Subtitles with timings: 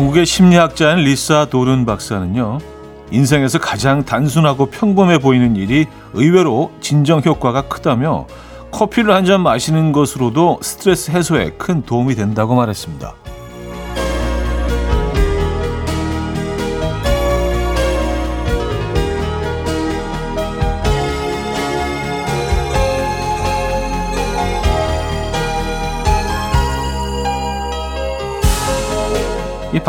[0.00, 2.58] 영국의 심리학자인 리사 도른 박사는요.
[3.10, 8.26] 인생에서 가장 단순하고 평범해 보이는 일이 의외로 진정 효과가 크다며
[8.70, 13.12] 커피를 한 잔 마시는 것으로도 스트레스 해소에 큰 도움이 된다고 말했습니다.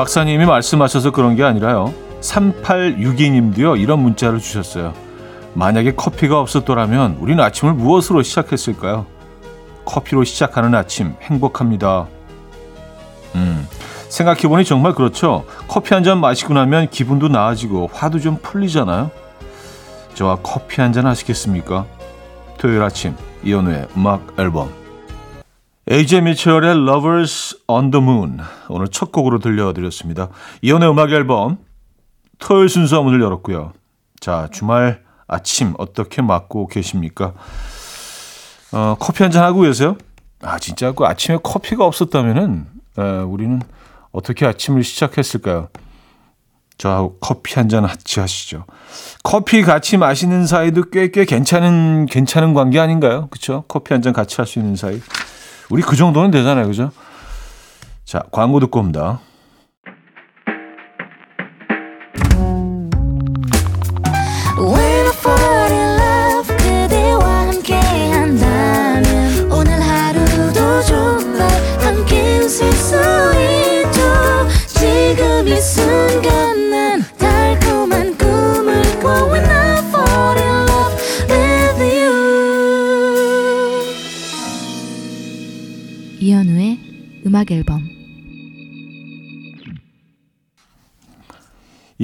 [0.01, 1.93] 박사님이 말씀하셔서 그런 게 아니라요.
[2.21, 3.79] 3862님도요.
[3.79, 4.95] 이런 문자를 주셨어요.
[5.53, 9.05] 만약에 커피가 없었더라면 우리는 아침을 무엇으로 시작했을까요?
[9.85, 12.07] 커피로 시작하는 아침 행복합니다.
[13.35, 13.67] 음,
[14.09, 15.45] 생각해보니 정말 그렇죠.
[15.67, 19.11] 커피 한 잔 마시고 나면 기분도 나아지고 화도 좀 풀리잖아요.
[20.15, 21.85] 저와 커피 한 잔 하시겠습니까?
[22.57, 24.71] 토요일 아침 이연우의 음악 앨범
[25.89, 30.29] 에이제 미첼의 Lovers on the Moon 오늘 첫 곡으로 들려드렸습니다.
[30.61, 31.57] 이연의 음악 앨범
[32.39, 33.73] 토요일 순서 문을 열었고요.
[34.19, 37.33] 자 주말 아침 어떻게 맞고 계십니까?
[38.73, 39.97] 어, 커피 한 잔 하고 계세요?
[40.43, 42.67] 아 진짜 그 아침에 커피가 없었다면은
[42.99, 43.61] 에, 우리는
[44.11, 45.69] 어떻게 아침을 시작했을까요?
[46.77, 48.65] 저하고 커피 한 잔 같이 하시죠.
[49.23, 53.27] 커피 같이 마시는 사이도 꽤 꽤 괜찮은 괜찮은 관계 아닌가요?
[53.29, 53.63] 그렇죠?
[53.67, 55.01] 커피 한 잔 같이 할 수 있는 사이.
[55.71, 56.67] 우리 그 정도는 되잖아요.
[56.67, 56.91] 그죠?
[58.03, 59.19] 자, 광고 듣고 옵니다.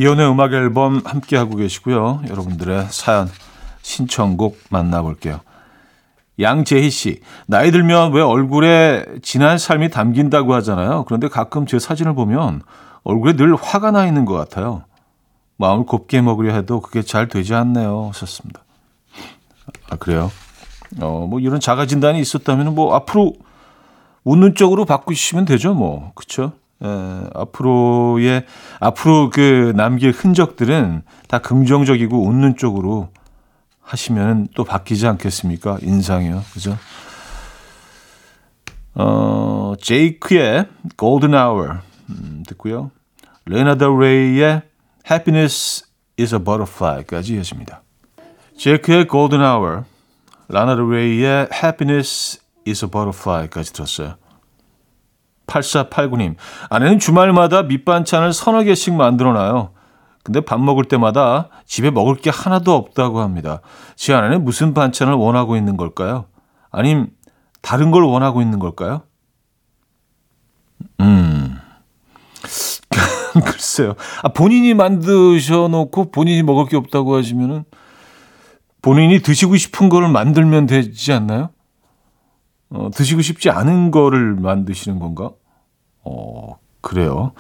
[0.08, 2.22] 이연의 음악 앨범 함께 하고 계시고요.
[2.30, 3.30] 여러분들의 사연
[3.82, 5.42] 신청곡 만나볼게요.
[6.40, 11.04] 양재희 씨, 나이 들면 왜 얼굴에 지난 삶이 담긴다고 하잖아요.
[11.06, 12.62] 그런데 가끔 제 사진을 보면
[13.04, 14.84] 얼굴에 늘 화가 나 있는 것 같아요.
[15.58, 18.08] 마음을 곱게 먹으려 해도 그게 잘 되지 않네요.
[18.14, 18.64] 하셨습니다.
[19.90, 20.32] 아, 그래요?
[21.02, 23.34] 어, 뭐 이런 자가 진단이 있었다면 뭐 앞으로
[24.24, 26.14] 웃는 쪽으로 바꾸시면 되죠, 뭐.
[26.16, 26.54] 그쵸?
[26.84, 28.46] 에, 앞으로의,
[28.80, 33.10] 앞으로 그 남길 흔적들은 다 긍정적이고 웃는 쪽으로
[33.82, 35.78] 하시면 또 바뀌지 않겠습니까?
[35.82, 36.44] 인상이요.
[36.54, 36.78] 그죠?
[38.96, 40.68] 어, 제이크의
[40.98, 41.80] Golden Hour
[42.10, 42.92] 음, 듣고요.
[43.46, 44.62] 라나 델 레이의
[45.10, 45.86] Happiness
[46.20, 47.82] is a Butterfly까지 이어집니다.
[48.58, 49.84] 제이크의 Golden Hour,
[50.50, 54.16] 라나 델 레이의 Happiness is a butterfly까지 들었어요.
[55.48, 56.36] 8489님,
[56.70, 59.72] 아내는 주말마다 밑반찬을 서너 개씩 만들어놔요.
[60.24, 63.62] 근데 밥 먹을 때마다 집에 먹을 게 하나도 없다고 합니다.
[63.96, 66.26] 제 아내는 무슨 반찬을 원하고 있는 걸까요?
[66.70, 67.08] 아님
[67.62, 69.04] 다른 걸 원하고 있는 걸까요?
[71.00, 71.58] 음.
[73.46, 73.96] 글쎄요.
[74.22, 77.64] 아, 본인이 만드셔 놓고 본인이 먹을 게 없다고 하시면은
[78.82, 81.52] 본인이 드시고 싶은 거를 만들면 되지 않나요?
[82.70, 85.32] 어, 드시고 싶지 않은 거를 만드시는 건가?
[86.04, 87.32] 어, 그래요.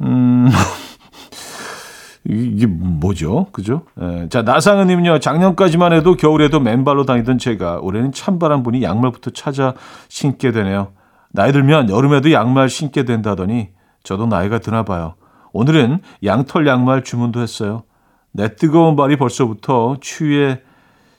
[0.00, 0.48] 음,
[2.24, 3.46] 이게 뭐죠?
[3.52, 3.82] 그죠?
[4.00, 4.28] 예.
[4.28, 9.74] 자, 나상은님은요, 작년까지만 해도 겨울에도 맨발로 다니던 제가 올해는 찬바람 분이 양말부터 찾아
[10.08, 10.92] 신게 되네요.
[11.30, 13.70] 나이 들면 여름에도 양말 신게 된다더니
[14.02, 15.14] 저도 나이가 드나 봐요.
[15.52, 17.84] 오늘은 양털 양말 주문도 했어요.
[18.32, 20.62] 내 뜨거운 발이 벌써부터 추위에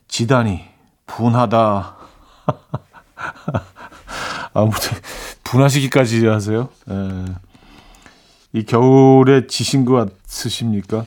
[0.08, 0.62] 지다니
[1.06, 2.03] 분하다.
[4.54, 4.98] 아무튼
[5.44, 6.70] 분하시기까지 하세요.
[6.90, 6.94] 에.
[6.94, 7.26] 예.
[8.54, 11.06] 이 겨울에 지신 것 같으십니까?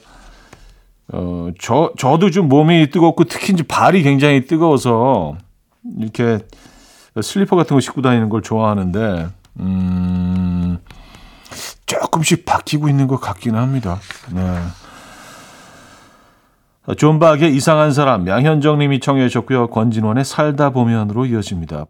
[1.13, 5.37] 어, 저, 저도 좀 몸이 뜨겁고 특히 이제 발이 굉장히 뜨거워서
[5.99, 6.41] 이렇게
[7.23, 9.29] 슬리퍼 같은 거 신고 다니는 걸 좋아하는데,
[9.61, 10.79] 음,
[11.87, 14.01] 조금씩 바뀌고 있는 것 같기는 합니다.
[14.33, 14.43] 네.
[16.95, 19.69] 존박의 이상한 사람, 양현정 님이 청해 주셨고요.
[19.69, 21.87] 권진원의 살다 보면으로 이어집니다.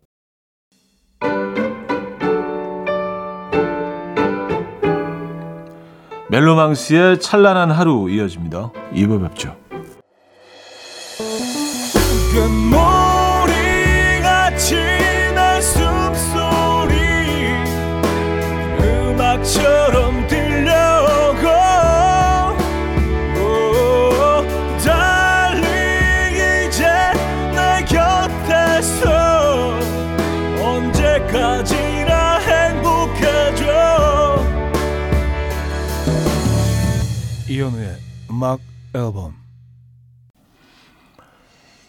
[6.31, 8.73] 멜로망스의 찬란한 하루 이어집니다.
[8.93, 9.55] 2부 뵙죠.
[38.37, 38.61] 음악
[38.95, 39.33] 앨범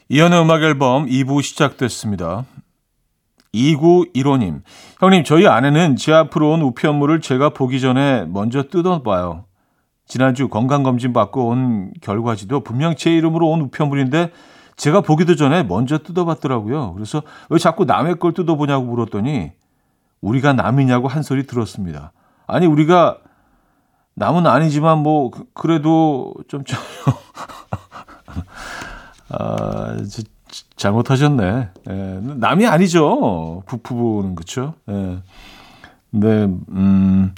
[0.07, 2.45] 이현우의 음악 앨범 2부 시작됐습니다.
[3.53, 4.61] 2915님,
[5.01, 9.44] 형님, 저희 아내는 제 앞으로 온 우편물을 제가 보기 전에 먼저 뜯어봐요.
[10.05, 14.31] 지난주 건강검진 받고 온 결과지도 분명 제 이름으로 온 우편물인데
[14.77, 16.94] 제가 보기도 전에 먼저 뜯어봤더라고요.
[16.94, 19.51] 그래서 왜 자꾸 남의 걸 뜯어보냐고 물었더니
[20.21, 22.13] 우리가 남이냐고 한 소리 들었습니다.
[22.45, 23.17] 아니, 우리가
[24.18, 26.64] 남은 아니지만 뭐 그, 그래도 좀
[29.30, 29.96] 아,
[30.75, 31.69] 잘못하셨네.
[31.90, 33.62] 예, 남이 아니죠.
[33.68, 34.74] 부부는 그렇죠.
[34.90, 35.19] 예.
[36.10, 37.36] 근데 음,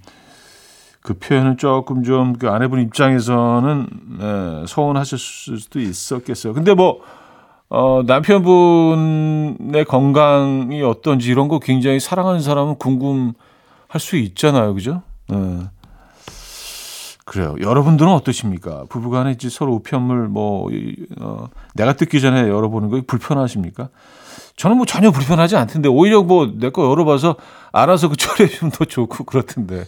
[1.02, 3.88] 그 표현은 조금 좀 그 아내분 입장에서는
[4.22, 6.54] 예, 서운하셨을 수도 있었겠어요.
[6.54, 7.02] 근데 뭐
[7.68, 13.34] 어, 남편분의 건강이 어떤지 이런 거 굉장히 사랑하는 사람은 궁금할
[13.98, 14.74] 수 있잖아요.
[14.74, 15.02] 그죠?
[15.34, 15.36] 예.
[17.30, 17.56] 그래요.
[17.62, 18.86] 여러분들은 어떠십니까?
[18.90, 20.68] 부부간에 이제 서로 우편물 뭐
[21.22, 23.90] 어, 내가 뜯기 전에 열어보는 거 불편하십니까?
[24.58, 27.36] 저는 뭐 전혀 불편하지 않던데 오히려 뭐 내 거 열어봐서
[27.72, 29.86] 알아서 그 처리해 주면 더 좋고 그렇던데.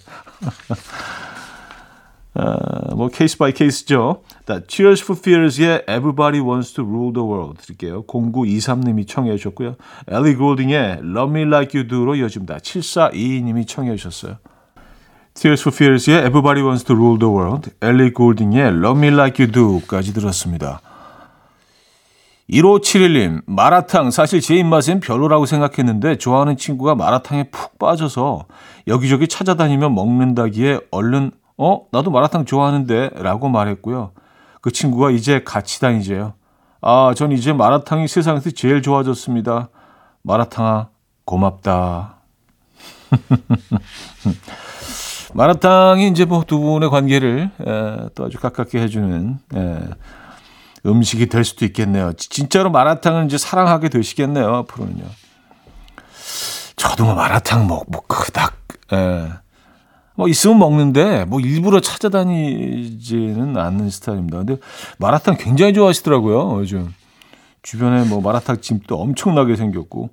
[2.36, 4.22] 아, 뭐 case by case죠.
[4.68, 8.04] Tears for Fears의 Everybody Wants to Rule the World 드릴게요.
[8.06, 9.76] 0923님이 청해 주셨고요.
[10.08, 12.58] 엘리 골딩의 Love Me Like You Do로 이어집니다.
[12.58, 14.38] 7422님이 청해 주셨어요.
[15.42, 19.52] Tears for Fears의 Everybody Wants to Rule the World, 엘리 골딩의 Love Me Like You
[19.52, 20.82] Do까지 들었습니다.
[22.48, 28.46] 1571님, 마라탕 사실 제 입맛엔 별로라고 생각했는데 좋아하는 친구가 마라탕에 푹 빠져서
[28.86, 31.88] 여기저기 찾아다니며 먹는다기에 얼른 어?
[31.92, 34.12] 나도 마라탕 좋아하는데 라고 말했고요.
[34.62, 36.34] 그 친구가 이제 같이 다니재요.
[36.82, 39.70] 아, 전 이제 마라탕이 세상에서 제일 좋아졌습니다.
[40.22, 40.90] 마라탕아,
[41.26, 42.18] 고맙다.
[45.34, 49.80] 마라탕이 이제 뭐 두 분의 관계를 에, 또 아주 가깝게 해주는 에,
[50.86, 52.14] 음식이 될 수도 있겠네요.
[52.14, 54.56] 진짜로 마라탕을 이제 사랑하게 되시겠네요.
[54.56, 55.04] 앞으로는요.
[56.76, 58.56] 저도 뭐 마라탕 뭐, 뭐 그닥
[58.94, 59.30] 에,
[60.16, 64.38] 뭐 있으면 먹는데 뭐 일부러 찾아다니지는 않는 스타일입니다.
[64.40, 64.58] 근데
[64.98, 66.60] 마라탕 굉장히 좋아하시더라고요.
[66.60, 66.94] 요즘
[67.62, 70.10] 주변에 뭐 마라탕 집도 엄청나게 생겼고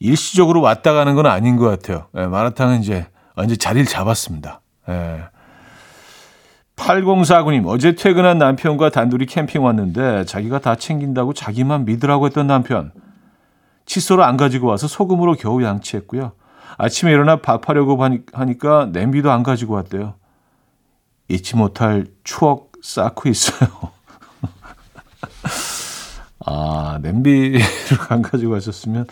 [0.00, 2.06] 일시적으로 왔다 가는 건 아닌 것 같아요.
[2.16, 4.60] 예, 마라탕은 이제 완전 자리를 잡았습니다.
[4.88, 5.24] 예.
[6.76, 12.92] 8049님, 어제 퇴근한 남편과 단둘이 캠핑 왔는데 자기가 다 챙긴다고 자기만 믿으라고 했던 남편.
[13.86, 16.32] 칫솔을 안 가지고 와서 소금으로 겨우 양치했고요.
[16.78, 18.02] 아침에 일어나 밥하려고
[18.32, 20.14] 하니까 냄비도 안 가지고 왔대요.
[21.28, 23.68] 잊지 못할 추억 쌓고 있어요.
[26.44, 27.60] 아, 냄비를
[28.08, 29.06] 안 가지고 왔었으면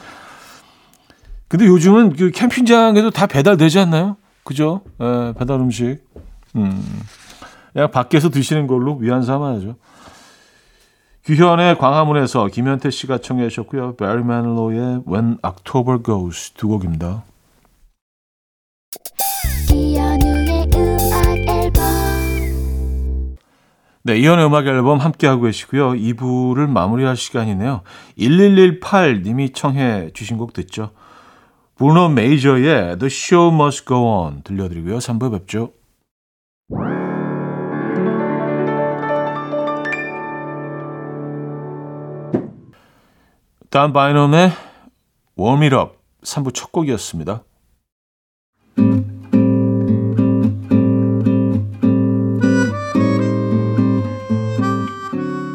[1.50, 4.16] 근데 요즘은 그 캠핑장에도 다 배달되지 않나요?
[4.44, 4.82] 그죠?
[5.00, 5.98] 예, 배달 음식.
[6.54, 6.80] 음.
[7.72, 9.74] 그냥 밖에서 드시는 걸로 위안 삼아야죠.
[11.24, 13.96] 규현의 광화문에서 김현태 씨가 청해 주셨고요.
[13.96, 17.24] 베리 매닐로의 When October Goes 두 곡입니다.
[24.04, 25.94] 네, 이현의 음악 앨범 함께하고 계시고요.
[25.94, 27.82] 2부를 마무리할 시간이네요.
[28.16, 30.92] 1118님이 청해 주신 곡 듣죠.
[31.80, 34.98] 브루노 메이저의 The Show Must Go On 들려드리고요.
[34.98, 35.72] 3부에 뵙죠.
[43.70, 44.50] 단 바이놈의
[45.38, 47.44] Warm It Up 3부 첫 곡이었습니다.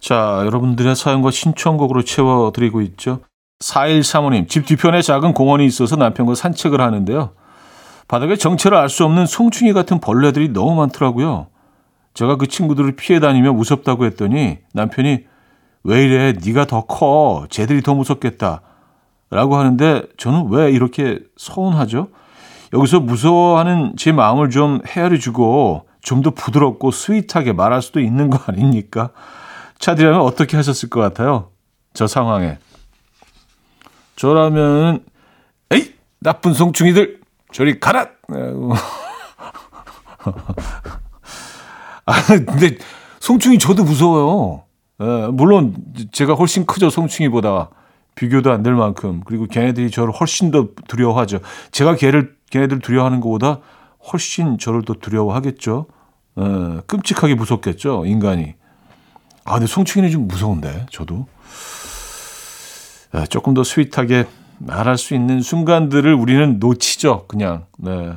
[0.00, 3.20] 자, 여러분들의 사연과 신청곡으로 채워드리고 있죠.
[3.60, 7.32] 4135님, 집 뒤편에 작은 공원이 있어서 남편과 산책을 하는데요.
[8.08, 11.48] 바닥에 정체를 알 수 없는 송충이 같은 벌레들이 너무 많더라고요.
[12.14, 15.26] 제가 그 친구들을 피해 다니며 무섭다고 했더니 남편이
[15.86, 17.46] 왜 이래 네가 더 커.
[17.48, 18.60] 쟤들이 더 무섭겠다.
[19.30, 22.08] 라고 하는데 저는 왜 이렇게 서운하죠?
[22.72, 28.38] 여기서 무서워하는 제 마음을 좀 헤아려 주고 좀 더 부드럽고 스윗하게 말할 수도 있는 거
[28.46, 29.10] 아닙니까?
[29.78, 31.50] 차디라면 어떻게 하셨을 것 같아요?
[31.94, 32.58] 저 상황에.
[34.16, 35.04] 저라면
[35.72, 37.20] 에이 나쁜 송충이들
[37.52, 38.06] 저리 가라.
[42.06, 42.78] 아 근데
[43.20, 44.65] 송충이 저도 무서워요.
[45.00, 45.74] 에, 물론
[46.12, 47.70] 제가 훨씬 크죠 송충이보다
[48.14, 51.40] 비교도 안 될 만큼 그리고 걔네들이 저를 훨씬 더 두려워하죠.
[51.70, 53.60] 제가 걔를 걔네들 두려워하는 것보다
[54.12, 55.86] 훨씬 저를 더 두려워하겠죠.
[56.38, 58.54] 에, 끔찍하게 무섭겠죠 인간이.
[59.44, 61.26] 아 근데 송충이는 좀 무서운데 저도.
[63.14, 64.26] 에, 조금 더 스윗하게
[64.58, 67.66] 말할 수 있는 순간들을 우리는 놓치죠, 그냥.
[67.78, 68.14] 네.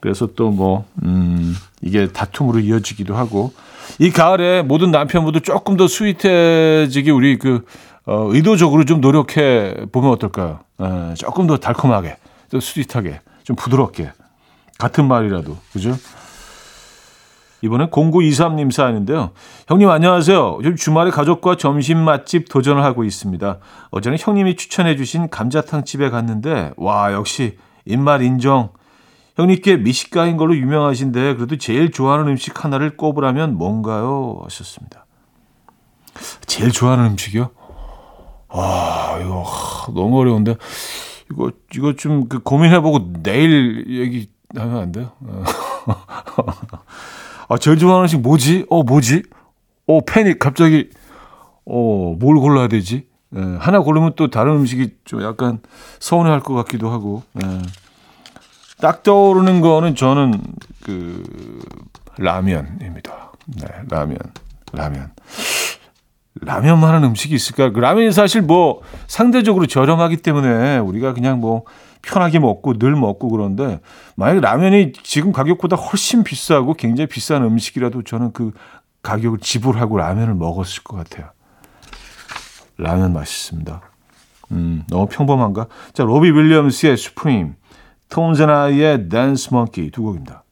[0.00, 3.52] 그래서 또 뭐, 음, 이게 다툼으로 이어지기도 하고.
[3.98, 7.64] 이 가을에 모든 남편분도 조금 더 스윗해지기 우리 그,
[8.06, 10.60] 어, 의도적으로 좀 노력해 보면 어떨까요?
[10.80, 12.16] 에, 조금 더 달콤하게,
[12.50, 14.12] 또 스윗하게, 좀 부드럽게.
[14.78, 15.96] 같은 말이라도, 그죠?
[17.62, 19.30] 이번엔 0923님 사연인데요.
[19.68, 20.58] 형님 안녕하세요.
[20.58, 23.58] 요즘 주말에 가족과 점심 맛집 도전을 하고 있습니다.
[23.92, 28.70] 어제는 형님이 추천해 주신 감자탕 집에 갔는데 와 역시 입맛 인정.
[29.36, 34.40] 형님께 미식가인 걸로 유명하신데 그래도 제일 좋아하는 음식 하나를 꼽으라면 뭔가요?
[34.44, 35.06] 하셨습니다.
[36.46, 37.50] 제일 좋아하는 음식이요?
[38.50, 39.46] 아 이거
[39.94, 40.56] 너무 어려운데
[41.30, 45.12] 이거 이거 좀 그 고민해보고 내일 얘기하면 안 돼요?
[47.48, 48.66] 아, 제일 좋아하는 음식 뭐지?
[48.70, 49.22] 어, 뭐지?
[49.86, 50.88] 어, 패닉, 갑자기,
[51.66, 53.06] 어, 뭘 골라야 되지?
[53.36, 55.60] 예, 하나 고르면 또 다른 음식이 좀 약간
[55.98, 57.46] 서운해 할 것 같기도 하고, 예.
[58.82, 60.42] 딱 떠오르는 거는 저는
[60.82, 61.22] 그,
[62.18, 63.30] 라면입니다.
[63.46, 64.18] 네, 라면,
[64.72, 65.12] 라면.
[66.40, 67.70] 라면 만한 음식이 있을까?
[67.70, 71.62] 그 라면이 사실 뭐 상대적으로 저렴하기 때문에 우리가 그냥 뭐
[72.02, 73.80] 편하게 먹고 늘 먹고 그런데
[74.16, 78.50] 만약에 라면이 지금 가격보다 훨씬 비싸고 굉장히 비싼 음식이라도 저는 그
[79.04, 81.30] 가격을 지불하고 라면을 먹었을 것 같아요.
[82.78, 83.80] 라면 맛있습니다.
[84.50, 85.68] 음, 너무 평범한가?
[85.92, 87.54] 자, 로비 윌리엄스의 수프림,
[88.12, 90.44] 톤즈나이의 댄스 먼키 두 곡입니다.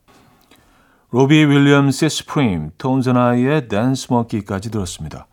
[1.10, 5.26] 로비 윌리엄스의 스프림, 톤즈나이의 댄스 먼키까지 들었습니다.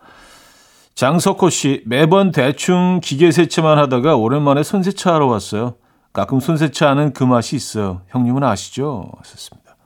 [0.94, 5.76] 장석호 씨, 매번 대충 기계 세차만 하다가 오랜만에 손세차 하러 왔어요.
[6.12, 8.02] 가끔 손세차하는 그 맛이 있어요.
[8.10, 9.10] 형님은 아시죠?
[9.20, 9.78] 하셨습니다.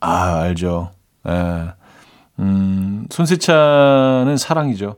[0.00, 0.92] 아, 알죠.
[1.28, 1.72] 예.
[2.38, 4.96] 음, 손세차는 사랑이죠.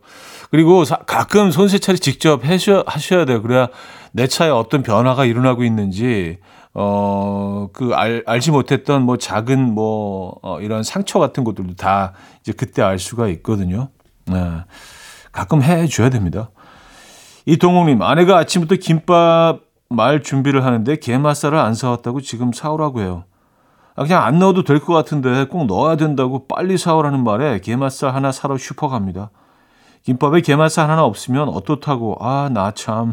[0.51, 3.43] 그리고 사, 가끔 손세차를 직접 하셔, 하셔야 돼요.
[3.43, 3.69] 그래야
[4.13, 6.39] 내 차에 어떤 변화가 일어나고 있는지,
[6.75, 12.53] 어, 그, 알, 알지 못했던 뭐 작은 뭐, 어, 이런 상처 같은 것들도 다 이제
[12.53, 13.89] 그때 알 수가 있거든요.
[14.27, 14.65] 네.
[15.33, 16.51] 가끔 해줘야 됩니다.
[17.47, 23.25] 이동욱님, 아내가 아침부터 김밥 말 준비를 하는데 게맛살을 안 사왔다고 지금 사오라고 해요.
[23.97, 28.31] 아, 그냥 안 넣어도 될 것 같은데 꼭 넣어야 된다고 빨리 사오라는 말에 게맛살 하나
[28.31, 29.31] 사러 슈퍼 갑니다.
[30.05, 32.17] 김밥에 게맛살 하나 없으면 어떻다고.
[32.21, 33.13] 아, 나 참.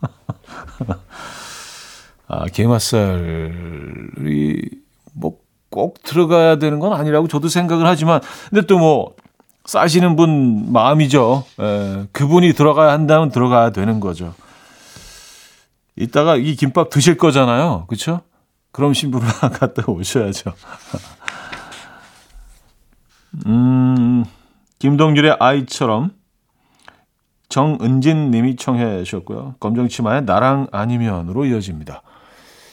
[2.32, 3.52] 아, 게맛살이
[5.14, 8.20] 뭐 꼭 들어가야 되는 건 아니라고 저도 생각을 하지만
[8.50, 9.16] 근데 또 뭐
[9.64, 11.44] 싸시는 분 마음이죠.
[11.60, 14.34] 에, 그분이 들어가야 한다면 들어가야 되는 거죠.
[15.94, 17.84] 이따가 이 김밥 드실 거잖아요.
[17.86, 18.22] 그렇죠?
[18.72, 20.52] 그럼 신부를 갖다 오셔야죠.
[23.46, 24.24] 음,
[24.80, 26.10] 김동률의 아이처럼
[27.48, 29.54] 정은진 님이 청해 주셨고요.
[29.60, 32.02] 검정치마의 나랑 아니면으로 이어집니다.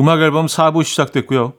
[0.00, 1.52] 음악 앨범 4부 시작됐고요.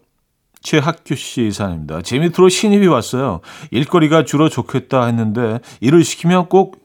[0.63, 2.01] 최학규 씨 사연입니다.
[2.01, 3.41] 제 밑으로 신입이 왔어요.
[3.69, 6.83] 일거리가 줄어 좋겠다 했는데 일을 시키면 꼭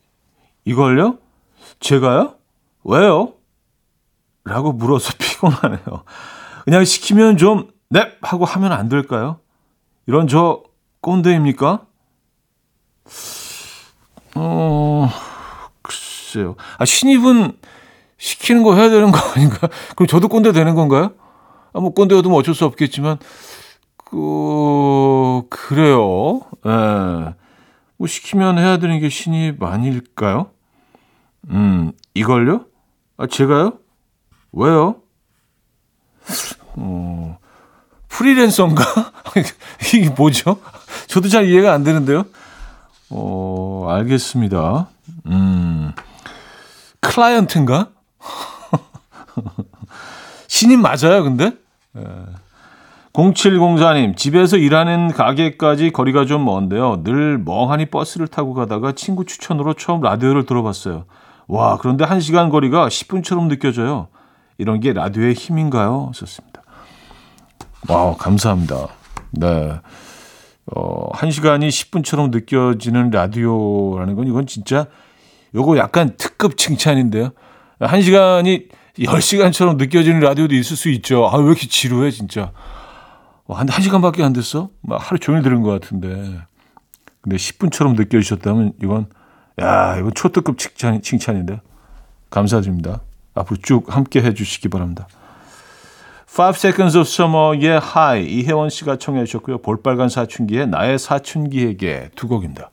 [0.67, 1.17] 이걸요?
[1.81, 2.35] 제가요?
[2.85, 3.33] 왜요?
[4.45, 6.05] 라고 물어서 피곤하네요.
[6.67, 8.19] 그냥 시키면 좀 넵!
[8.21, 9.41] 하고 하면 안 될까요?
[10.07, 10.63] 이런 저
[11.01, 11.87] 꼰대입니까?
[14.35, 15.11] 어,
[15.81, 16.57] 글쎄요.
[16.77, 17.57] 아, 신입은
[18.19, 19.69] 시키는 거 해야 되는 거 아닌가?
[19.95, 21.13] 그럼 저도 꼰대 되는 건가요?
[21.77, 23.19] 아, 뭐 꼰대여도 뭐 어쩔 수 없겠지만,
[23.99, 26.41] 그, 그래요.
[26.65, 27.35] 예.
[27.99, 30.51] 뭐 시키면 해야 되는 게 신입 아닐까요?
[31.51, 32.65] 음, 이걸요?
[33.19, 33.75] 아, 제가요?
[34.53, 35.03] 왜요?
[36.77, 37.39] 어,
[38.09, 38.83] 프리랜서인가?
[39.93, 40.59] 이게 뭐죠?
[41.09, 42.25] 저도 잘 이해가 안 되는데요.
[43.11, 44.89] 어, 알겠습니다.
[45.27, 45.93] 음,
[47.01, 47.91] 클라이언트인가?
[50.49, 51.66] 신임 맞아요, 근데?
[51.97, 52.03] 예.
[53.13, 57.03] 0704님, 집에서 일하는 가게까지 거리가 좀 먼데요.
[57.03, 61.07] 늘 멍하니 버스를 타고 가다가 친구 추천으로 처음 라디오를 들어봤어요.
[61.49, 64.09] 와, 그런데 1시간 거리가 10분처럼 느껴져요.
[64.59, 66.11] 이런 게 라디오의 힘인가요?
[66.15, 66.63] 썼습니다.
[67.89, 68.89] 와, 감사합니다.
[69.31, 69.81] 네.
[70.75, 74.87] 어, 1시간이 10분처럼 느껴지는 라디오라는 건 이건 진짜
[75.55, 77.31] 요거 약간 특급 칭찬인데요.
[77.81, 78.69] 1시간이
[78.99, 81.27] 10시간처럼 느껴지는 라디오도 있을 수 있죠.
[81.27, 82.53] 아, 왜 이렇게 지루해, 진짜.
[83.47, 84.71] 와, 한, 한 시간밖에 안 됐어?
[84.81, 86.41] 막 하루 종일 들은 것 같은데.
[87.21, 89.07] 근데 10분처럼 느껴지셨다면 이건,
[89.61, 91.61] 야, 이건 초특급 칭찬, 칭찬인데.
[92.31, 93.03] 감사드립니다.
[93.35, 95.07] 앞으로 쭉 함께 해주시기 바랍니다.
[96.29, 99.59] Five Seconds of Summer의 High 이혜원 씨가 청해 주셨고요.
[99.59, 102.71] 볼빨간 사춘기의 나의 사춘기에게 두 곡입니다.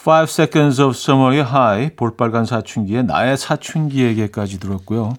[0.00, 5.14] Five Seconds of Summer의 High 볼빨간 사춘기의 나의 사춘기에게까지 들었고요.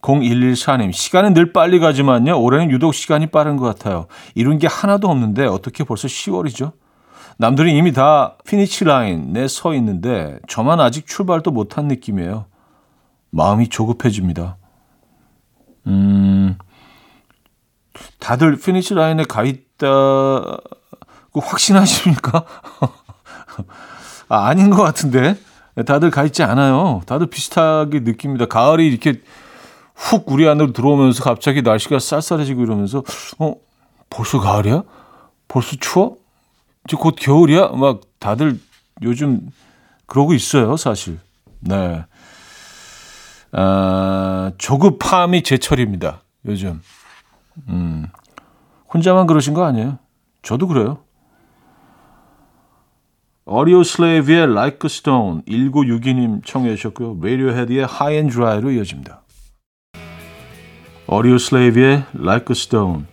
[0.00, 2.40] 0114님 시간은 늘 빨리 가지만요.
[2.40, 4.06] 올해는 유독 시간이 빠른 것 같아요.
[4.34, 6.72] 이룬 게 하나도 없는데 어떻게 벌써 10월이죠?
[7.38, 12.46] 남들은 이미 다 피니치 라인에 서 있는데 저만 아직 출발도 못한 느낌이에요.
[13.30, 14.58] 마음이 조급해집니다.
[15.86, 16.58] 음,
[18.18, 19.86] 다들 피니치 라인에 가 있다
[21.32, 22.44] 고 확신하십니까?
[24.28, 25.36] 아, 아닌 것 같은데.
[25.86, 27.00] 다들 가 있지 않아요.
[27.06, 28.44] 다들 비슷하게 느낍니다.
[28.46, 29.22] 가을이 이렇게
[29.94, 33.02] 훅 우리 안으로 들어오면서 갑자기 날씨가 쌀쌀해지고 이러면서,
[33.38, 33.54] 어,
[34.10, 34.82] 벌써 가을이야?
[35.48, 36.16] 벌써 추워?
[36.86, 37.68] 이제 곧 겨울이야?
[37.68, 38.60] 막 다들
[39.02, 39.48] 요즘
[40.06, 41.18] 그러고 있어요, 사실.
[41.60, 42.04] 네.
[43.52, 46.82] 아, 조급함이 제철입니다, 요즘.
[47.68, 48.06] 음,
[48.92, 49.98] 혼자만 그러신 거 아니에요?
[50.42, 50.98] 저도 그래요.
[53.44, 57.18] 오디오슬레이브의 Like a Stone 1962님 청해 주셨고요.
[57.20, 59.22] 라디오헤드의 High and Dry로 이어집니다.
[61.08, 63.04] 오디오슬레이브의 Like a Stone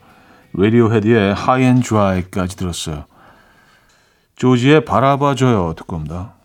[0.53, 3.05] 라디오헤드의 High and Dry까지 들었어요.
[4.35, 6.35] 조지의 바라봐줘요 듣고 옵니다.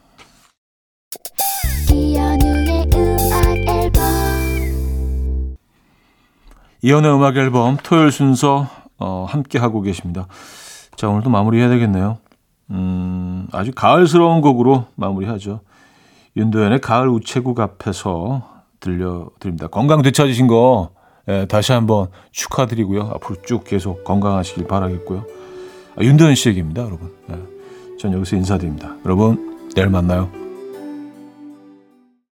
[1.93, 5.57] 이현우의 음악 앨범
[6.83, 8.67] 이연의 음악 앨범 토요일 순서
[8.99, 10.27] 어, 함께 하고 계십니다.
[10.97, 12.24] 자 오늘도 마무리해야 되겠네요.
[12.71, 15.61] 음, 아주 가을스러운 곡으로 마무리하죠.
[16.37, 18.49] 윤도현의 가을 우체국 앞에서
[18.81, 19.69] 들려드립니다.
[19.69, 20.91] 건강 되찾으신 거
[21.29, 23.03] 예, 다시 한번 축하드리고요.
[23.15, 25.25] 앞으로 쭉 계속 건강하시길 바라겠고요.
[25.97, 27.13] 아, 윤도현 씨 얘기입니다, 여러분.
[27.31, 27.39] 예,
[27.99, 28.95] 전 여기서 인사드립니다.
[29.07, 30.44] 여러분 내일 만나요.